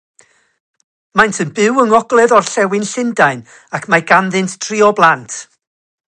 Maent 1.19 1.41
yn 1.43 1.51
byw 1.59 1.77
yng 1.83 1.91
ngogledd-orllewin 1.91 2.87
Llundain 2.91 3.43
ac 3.79 3.85
mae 3.95 4.07
ganddynt 4.13 4.57
dri 4.67 4.81
o 4.87 4.89
blant. 5.01 5.37